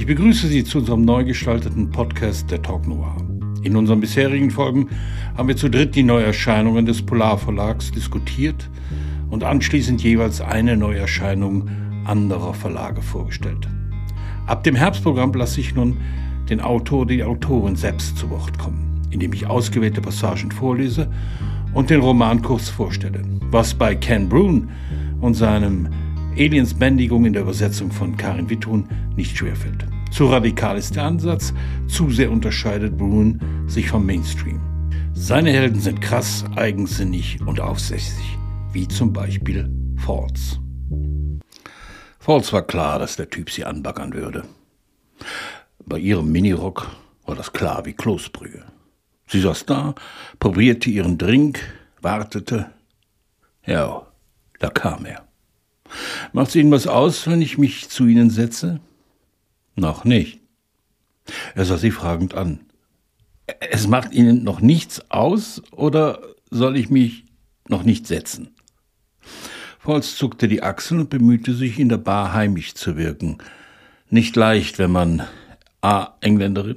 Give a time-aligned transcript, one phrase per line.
[0.00, 3.14] Ich begrüße Sie zu unserem neu gestalteten Podcast der Talk Noir.
[3.62, 4.88] In unseren bisherigen Folgen
[5.36, 8.70] haben wir zu dritt die Neuerscheinungen des Polar Verlags diskutiert
[9.28, 11.68] und anschließend jeweils eine Neuerscheinung
[12.06, 13.68] anderer Verlage vorgestellt.
[14.46, 15.98] Ab dem Herbstprogramm lasse ich nun
[16.48, 21.10] den Autor, die Autorin selbst zu Wort kommen, indem ich ausgewählte Passagen vorlese
[21.74, 23.20] und den Roman kurz vorstelle.
[23.50, 24.66] Was bei Ken Brune
[25.20, 25.90] und seinem
[26.38, 29.89] Aliens Bändigung in der Übersetzung von Karin Wittun nicht schwerfällt.
[30.10, 31.54] Zu radikal ist der Ansatz,
[31.86, 34.60] zu sehr unterscheidet Brune sich vom Mainstream.
[35.14, 38.38] Seine Helden sind krass, eigensinnig und aufsässig,
[38.72, 40.58] wie zum Beispiel Falls.
[42.18, 44.44] Falls war klar, dass der Typ sie anbaggern würde.
[45.86, 46.90] Bei ihrem Minirock
[47.24, 48.64] war das klar wie Kloßbrühe.
[49.26, 49.94] Sie saß da,
[50.38, 51.60] probierte ihren Drink,
[52.02, 52.70] wartete.
[53.64, 54.06] Ja,
[54.58, 55.24] da kam er.
[56.32, 58.80] Macht es Ihnen was aus, wenn ich mich zu Ihnen setze?
[59.80, 60.40] Noch nicht.
[61.54, 62.60] Er sah sie fragend an.
[63.70, 67.24] Es macht Ihnen noch nichts aus oder soll ich mich
[67.66, 68.54] noch nicht setzen?
[69.78, 73.38] Volz zuckte die Achseln und bemühte sich, in der Bar heimisch zu wirken.
[74.10, 75.26] Nicht leicht, wenn man
[75.80, 76.14] A.
[76.20, 76.76] Engländerin,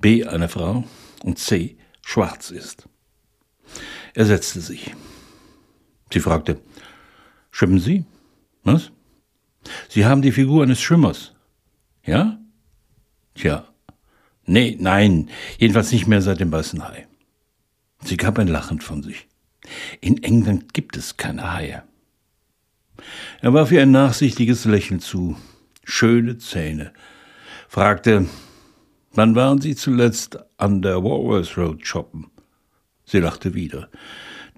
[0.00, 0.24] B.
[0.24, 0.84] eine Frau
[1.22, 1.76] und C.
[2.00, 2.88] schwarz ist.
[4.14, 4.94] Er setzte sich.
[6.10, 6.58] Sie fragte,
[7.50, 8.06] Schwimmen Sie?
[8.62, 8.90] Was?
[9.90, 11.33] Sie haben die Figur eines Schwimmers.
[12.04, 12.38] Ja?
[13.34, 13.66] Tja.
[14.46, 17.06] Nee, nein, jedenfalls nicht mehr seit dem weißen Hai.
[18.02, 19.26] Sie gab ein Lachen von sich.
[20.00, 21.82] In England gibt es keine Haie.
[23.40, 25.36] Er warf ihr ein nachsichtiges Lächeln zu,
[25.84, 26.92] schöne Zähne,
[27.68, 28.26] fragte,
[29.12, 32.30] wann waren Sie zuletzt an der Walworth Road shoppen?
[33.06, 33.88] Sie lachte wieder,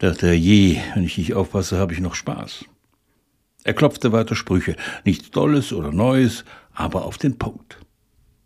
[0.00, 2.64] dachte, je, wenn ich nicht aufpasse, habe ich noch Spaß.
[3.64, 6.44] Er klopfte weiter Sprüche, nichts Tolles oder Neues,
[6.77, 7.78] aber auf den Punkt.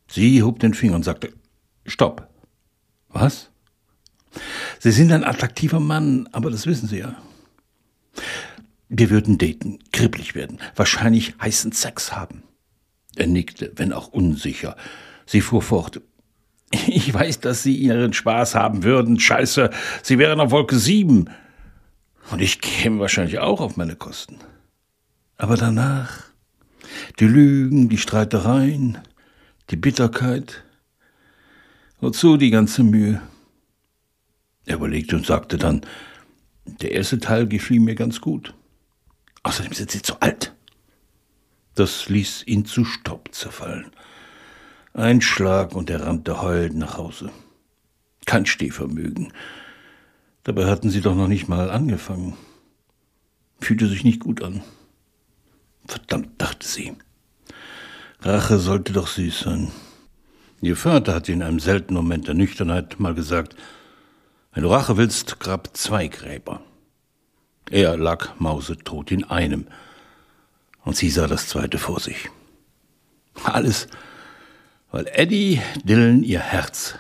[0.09, 1.33] Sie hob den Finger und sagte,
[1.85, 2.29] Stopp.
[3.09, 3.51] Was?
[4.79, 7.17] Sie sind ein attraktiver Mann, aber das wissen Sie ja.
[8.89, 12.45] Wir würden daten, kribbelig werden, wahrscheinlich heißen Sex haben.
[13.17, 14.77] Er nickte, wenn auch unsicher.
[15.27, 16.01] Sie fuhr fort.
[16.87, 19.19] Ich weiß, dass Sie Ihren Spaß haben würden.
[19.19, 19.71] Scheiße,
[20.05, 21.29] Sie wären auf Wolke sieben.
[22.31, 24.39] Und ich käme wahrscheinlich auch auf meine Kosten.
[25.37, 26.30] Aber danach
[27.19, 28.99] die Lügen, die Streitereien,
[29.71, 30.65] die Bitterkeit.
[32.01, 33.21] Wozu die ganze Mühe?
[34.67, 35.83] Er überlegte und sagte dann,
[36.65, 38.55] der erste Teil gefiel mir ganz gut.
[39.43, 40.55] Außerdem sind Sie zu alt.
[41.75, 43.91] Das ließ ihn zu Staub zerfallen.
[44.93, 47.31] Ein Schlag und er rannte heulend nach Hause.
[48.27, 49.33] Kein Stehvermögen.
[50.43, 52.37] Dabei hatten sie doch noch nicht mal angefangen.
[53.61, 54.63] Fühlte sich nicht gut an.
[55.91, 56.97] Verdammt, dachte sie.
[58.21, 59.73] Rache sollte doch süß sein.
[60.61, 63.57] Ihr Vater hatte in einem seltenen Moment der Nüchternheit mal gesagt,
[64.53, 66.63] wenn du Rache willst, grab zwei Gräber.
[67.71, 69.67] Er lag mausetot in einem,
[70.85, 72.31] und sie sah das zweite vor sich.
[73.43, 73.89] Alles,
[74.93, 76.95] weil Eddie Dillon ihr Herz,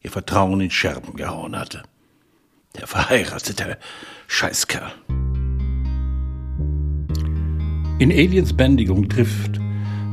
[0.00, 1.84] ihr Vertrauen in Scherben gehauen hatte.
[2.74, 3.78] Der verheiratete
[4.26, 4.92] Scheißkerl.
[7.98, 9.60] In Aliens Bändigung trifft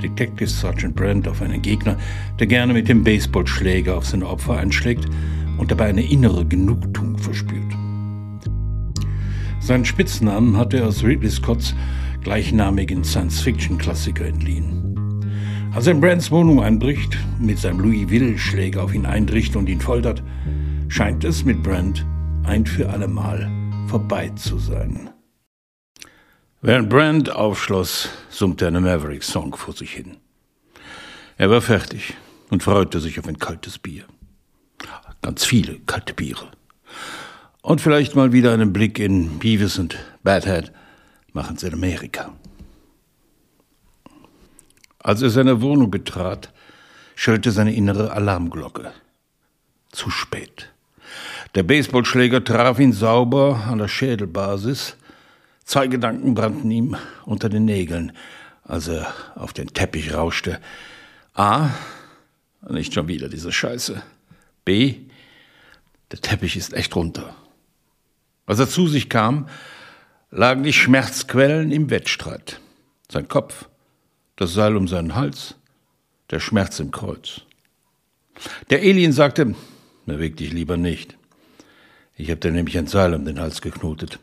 [0.02, 1.98] Detective Sergeant Brent auf einen Gegner,
[2.40, 5.08] der gerne mit dem Baseballschläger auf seine Opfer einschlägt
[5.58, 7.62] und dabei eine innere Genugtuung verspürt.
[9.60, 11.76] Seinen Spitznamen hat er aus Ridley Scotts
[12.24, 14.96] gleichnamigen Science-Fiction-Klassiker entliehen.
[15.72, 20.24] Als er in Brands Wohnung einbricht, mit seinem Louis-Will-Schläger auf ihn eindricht und ihn foltert,
[20.88, 22.04] scheint es mit Brand
[22.44, 23.48] ein für allemal
[23.88, 25.10] vorbei zu sein.
[26.68, 30.18] Während Brand aufschloss, summte eine Maverick-Song vor sich hin.
[31.38, 32.16] Er war fertig
[32.50, 34.06] und freute sich auf ein kaltes Bier.
[35.22, 36.48] Ganz viele kalte Biere.
[37.62, 40.72] Und vielleicht mal wieder einen Blick in Beavis und Badhead
[41.34, 42.34] machen's in Amerika.
[44.98, 46.52] Als er seine Wohnung betrat,
[47.14, 48.92] schellte seine innere Alarmglocke.
[49.92, 50.74] Zu spät.
[51.54, 54.98] Der Baseballschläger traf ihn sauber an der Schädelbasis,
[55.66, 56.96] Zwei Gedanken brannten ihm
[57.26, 58.12] unter den Nägeln,
[58.64, 60.62] als er auf den Teppich rauschte.
[61.34, 61.72] A.
[62.70, 64.02] Nicht schon wieder diese Scheiße.
[64.64, 64.96] B.
[66.12, 67.36] Der Teppich ist echt runter.
[68.46, 69.50] Als er zu sich kam,
[70.30, 72.60] lagen die Schmerzquellen im Wettstreit.
[73.12, 73.68] Sein Kopf,
[74.36, 75.56] das Seil um seinen Hals,
[76.30, 77.42] der Schmerz im Kreuz.
[78.70, 79.56] Der Alien sagte,
[80.06, 81.18] beweg dich lieber nicht.
[82.16, 84.20] Ich habe dir nämlich ein Seil um den Hals geknotet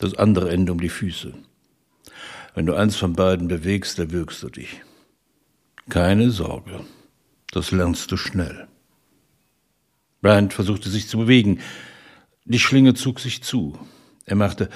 [0.00, 1.34] das andere Ende um die Füße.
[2.54, 4.82] Wenn du eins von beiden bewegst, erwürgst du dich.
[5.88, 6.80] Keine Sorge,
[7.52, 8.66] das lernst du schnell.
[10.22, 11.60] Brand versuchte sich zu bewegen.
[12.44, 13.78] Die Schlinge zog sich zu.
[14.24, 14.68] Er machte,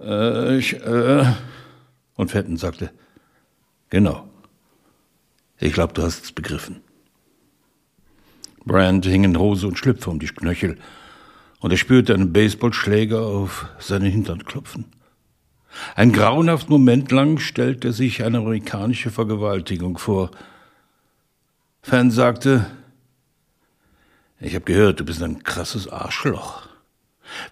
[0.00, 1.24] äh, ich, äh,
[2.14, 2.90] und Fenton sagte,
[3.90, 4.28] genau.
[5.60, 6.80] Ich glaube, du hast es begriffen.
[8.64, 10.78] Brand hing in Hose und Schlüpfer um die Knöchel,
[11.62, 14.84] und er spürte einen Baseballschläger auf seinen Hintern klopfen.
[15.94, 20.32] Ein grauenhaft Moment lang stellte er sich eine amerikanische Vergewaltigung vor.
[21.80, 22.66] Fan sagte,
[24.40, 26.68] ich habe gehört, du bist ein krasses Arschloch.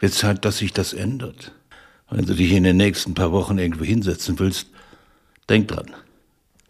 [0.00, 1.52] Wird Zeit, dass sich das ändert.
[2.10, 4.66] Wenn du dich in den nächsten paar Wochen irgendwo hinsetzen willst,
[5.48, 5.94] denk dran.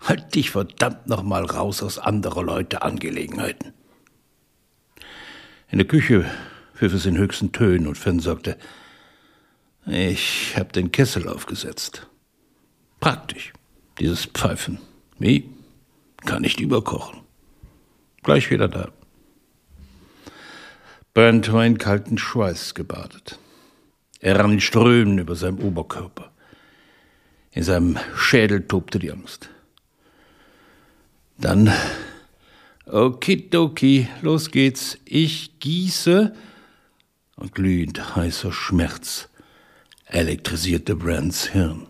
[0.02, 3.72] Halt dich verdammt nochmal raus aus anderer Leute Angelegenheiten.
[5.70, 6.26] In der Küche
[6.80, 8.56] pfiff es in höchsten Tönen und Fenn sagte,
[9.86, 12.06] ich hab den Kessel aufgesetzt.
[13.00, 13.52] Praktisch,
[13.98, 14.78] dieses Pfeifen.
[15.18, 15.50] Wie?
[16.24, 17.20] Kann nicht überkochen.
[18.22, 18.88] Gleich wieder da.
[21.12, 23.38] Bernd war in kalten Schweiß gebadet.
[24.20, 26.32] Er rann in Strömen über seinem Oberkörper.
[27.52, 29.50] In seinem Schädel tobte die Angst.
[31.36, 31.70] Dann,
[32.86, 34.96] okidoki, los geht's.
[35.04, 36.34] Ich gieße,
[37.40, 39.28] und glühend heißer Schmerz
[40.06, 41.86] elektrisierte Brands Hirn.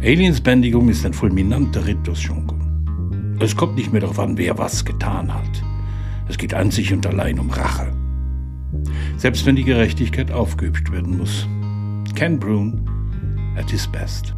[0.00, 2.58] Aliens Bändigung ist ein fulminanter Ritt durchs Dschungel.
[3.40, 5.62] Es kommt nicht mehr darauf an, wer was getan hat.
[6.28, 7.92] Es geht einzig und allein um Rache.
[9.16, 11.46] Selbst wenn die Gerechtigkeit aufgeübt werden muss.
[12.14, 12.84] Ken Brune
[13.56, 14.34] at his best.